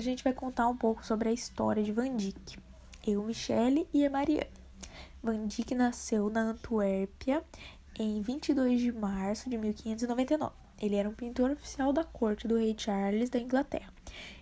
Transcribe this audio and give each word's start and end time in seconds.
a 0.00 0.02
gente 0.02 0.24
vai 0.24 0.32
contar 0.32 0.66
um 0.66 0.76
pouco 0.76 1.04
sobre 1.04 1.28
a 1.28 1.32
história 1.32 1.82
de 1.82 1.92
Van 1.92 2.16
Dyck. 2.16 2.58
Eu, 3.06 3.22
Michele 3.22 3.86
e 3.92 4.06
a. 4.06 4.10
Van 5.22 5.46
Dyck 5.46 5.74
nasceu 5.74 6.30
na 6.30 6.40
Antuérpia 6.40 7.44
em 7.98 8.22
22 8.22 8.80
de 8.80 8.92
março 8.92 9.50
de 9.50 9.58
1599. 9.58 10.54
Ele 10.80 10.96
era 10.96 11.06
um 11.06 11.12
pintor 11.12 11.50
oficial 11.50 11.92
da 11.92 12.02
corte 12.02 12.48
do 12.48 12.56
rei 12.56 12.74
Charles 12.76 13.28
da 13.28 13.38
Inglaterra. 13.38 13.92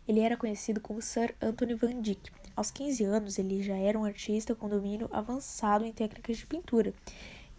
Ele 0.06 0.21
era 0.21 0.36
conhecido 0.36 0.80
como 0.80 1.02
Sir 1.02 1.34
Anthony 1.43 1.75
Van 1.75 2.00
Dyck. 2.00 2.30
Aos 2.54 2.70
15 2.70 3.02
anos, 3.02 3.36
ele 3.36 3.61
já 3.61 3.77
era 3.77 3.98
um 3.98 4.04
artista 4.04 4.54
com 4.54 4.68
domínio 4.68 5.09
avançado 5.11 5.84
em 5.84 5.93
técnicas 5.93 6.36
de 6.36 6.46
pintura. 6.46 6.95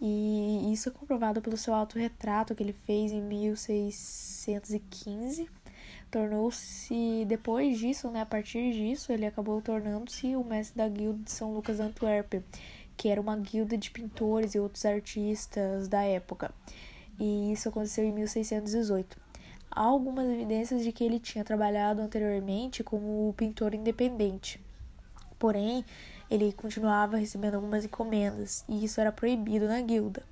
E 0.00 0.72
isso 0.72 0.88
é 0.88 0.92
comprovado 0.92 1.42
pelo 1.42 1.58
seu 1.58 1.74
autorretrato 1.74 2.54
que 2.54 2.62
ele 2.62 2.72
fez 2.72 3.12
em 3.12 3.20
1615 3.20 5.59
tornou-se, 6.10 7.24
depois 7.26 7.78
disso, 7.78 8.10
né, 8.10 8.22
a 8.22 8.26
partir 8.26 8.72
disso, 8.72 9.12
ele 9.12 9.24
acabou 9.24 9.60
tornando-se 9.62 10.34
o 10.36 10.44
mestre 10.44 10.76
da 10.76 10.88
guilda 10.88 11.22
de 11.22 11.30
São 11.30 11.54
Lucas 11.54 11.78
da 11.78 11.84
Antuérpia, 11.84 12.44
que 12.96 13.08
era 13.08 13.20
uma 13.20 13.36
guilda 13.36 13.78
de 13.78 13.90
pintores 13.90 14.54
e 14.54 14.58
outros 14.58 14.84
artistas 14.84 15.88
da 15.88 16.02
época. 16.02 16.52
E 17.18 17.52
isso 17.52 17.68
aconteceu 17.68 18.04
em 18.04 18.12
1618. 18.12 19.16
Há 19.70 19.82
algumas 19.82 20.28
evidências 20.28 20.82
de 20.82 20.90
que 20.90 21.04
ele 21.04 21.20
tinha 21.20 21.44
trabalhado 21.44 22.02
anteriormente 22.02 22.82
como 22.82 23.32
pintor 23.36 23.74
independente. 23.74 24.60
Porém, 25.38 25.84
ele 26.30 26.52
continuava 26.52 27.16
recebendo 27.16 27.54
algumas 27.54 27.84
encomendas, 27.84 28.64
e 28.68 28.84
isso 28.84 29.00
era 29.00 29.12
proibido 29.12 29.66
na 29.68 29.80
guilda 29.80 30.22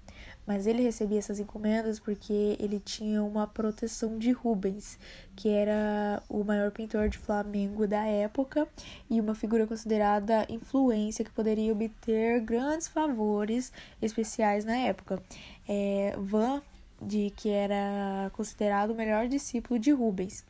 mas 0.49 0.67
ele 0.67 0.83
recebia 0.83 1.19
essas 1.19 1.39
encomendas 1.39 2.01
porque 2.01 2.57
ele 2.59 2.81
tinha 2.81 3.23
uma 3.23 3.47
proteção 3.47 4.19
de 4.19 4.33
Rubens, 4.33 4.99
que 5.37 5.51
era 5.51 6.23
o 6.27 6.43
maior 6.43 6.71
pintor 6.71 7.11
de 7.11 7.19
Flamengo 7.19 7.87
da 7.87 8.07
época 8.07 8.67
e 9.11 9.21
uma 9.21 9.35
figura 9.35 9.67
considerada 9.67 10.47
influência 10.49 11.23
que 11.23 11.31
poderia 11.31 11.71
obter 11.71 12.41
grandes 12.41 12.89
favores 12.89 13.71
especiais 14.01 14.65
na 14.65 14.75
época. 14.75 15.23
É, 15.69 16.17
Van, 16.17 16.63
de 17.03 17.31
que 17.37 17.51
era 17.51 18.31
considerado 18.33 18.93
o 18.93 18.95
melhor 18.95 19.29
discípulo 19.29 19.79
de 19.79 19.91
Rubens. 19.91 20.47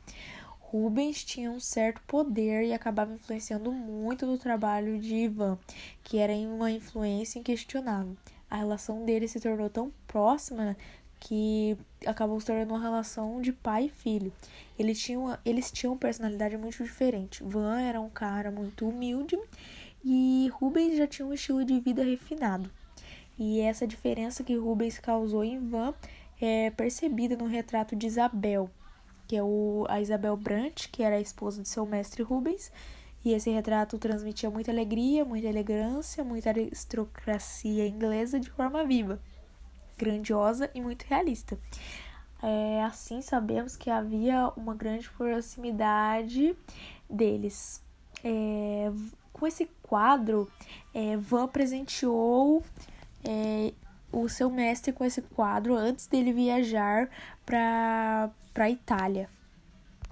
Rubens 0.60 1.24
tinha 1.24 1.50
um 1.50 1.58
certo 1.58 2.00
poder 2.06 2.62
e 2.66 2.72
acabava 2.72 3.12
influenciando 3.14 3.72
muito 3.72 4.26
do 4.26 4.38
trabalho 4.38 4.96
de 5.00 5.12
Ivan, 5.12 5.58
que 6.04 6.18
era 6.18 6.34
uma 6.34 6.70
influência 6.70 7.40
inquestionável 7.40 8.16
a 8.50 8.56
relação 8.56 9.04
deles 9.04 9.30
se 9.30 9.40
tornou 9.40 9.68
tão 9.68 9.92
próxima 10.06 10.76
que 11.20 11.76
acabou 12.06 12.38
se 12.40 12.46
tornando 12.46 12.72
uma 12.72 12.80
relação 12.80 13.40
de 13.40 13.52
pai 13.52 13.86
e 13.86 13.88
filho. 13.88 14.32
Eles 14.78 15.00
tinham, 15.00 15.36
eles 15.44 15.70
tinham 15.70 15.96
personalidade 15.96 16.56
muito 16.56 16.82
diferente. 16.82 17.42
Van 17.42 17.80
era 17.80 18.00
um 18.00 18.08
cara 18.08 18.50
muito 18.50 18.88
humilde 18.88 19.38
e 20.04 20.50
Rubens 20.54 20.96
já 20.96 21.06
tinha 21.06 21.26
um 21.26 21.34
estilo 21.34 21.64
de 21.64 21.80
vida 21.80 22.02
refinado. 22.02 22.70
E 23.38 23.60
essa 23.60 23.86
diferença 23.86 24.42
que 24.42 24.56
Rubens 24.56 24.98
causou 24.98 25.44
em 25.44 25.58
Van 25.68 25.94
é 26.40 26.70
percebida 26.70 27.36
no 27.36 27.46
retrato 27.46 27.94
de 27.94 28.06
Isabel, 28.06 28.70
que 29.26 29.36
é 29.36 29.42
o, 29.42 29.84
a 29.88 30.00
Isabel 30.00 30.36
Brandt, 30.36 30.88
que 30.88 31.02
era 31.02 31.16
a 31.16 31.20
esposa 31.20 31.62
de 31.62 31.68
seu 31.68 31.84
mestre 31.84 32.22
Rubens, 32.22 32.72
e 33.24 33.32
esse 33.32 33.50
retrato 33.50 33.98
transmitia 33.98 34.50
muita 34.50 34.70
alegria, 34.70 35.24
muita 35.24 35.46
elegância, 35.46 36.24
muita 36.24 36.50
aristocracia 36.50 37.86
inglesa 37.86 38.38
de 38.38 38.50
forma 38.50 38.84
viva, 38.84 39.20
grandiosa 39.96 40.70
e 40.74 40.80
muito 40.80 41.02
realista. 41.02 41.58
É, 42.42 42.84
assim 42.84 43.20
sabemos 43.20 43.76
que 43.76 43.90
havia 43.90 44.52
uma 44.56 44.74
grande 44.74 45.10
proximidade 45.10 46.56
deles. 47.10 47.82
É, 48.22 48.92
com 49.32 49.46
esse 49.46 49.66
quadro, 49.82 50.50
é, 50.94 51.16
Van 51.16 51.48
presenteou 51.48 52.62
é, 53.24 53.72
o 54.12 54.28
seu 54.28 54.50
mestre 54.50 54.92
com 54.92 55.04
esse 55.04 55.22
quadro 55.22 55.74
antes 55.74 56.06
dele 56.06 56.32
viajar 56.32 57.10
para 57.44 58.30
a 58.56 58.70
Itália. 58.70 59.28